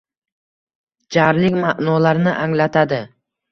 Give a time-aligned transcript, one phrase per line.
[1.17, 3.03] Jarlik maʼnolarini anglatadi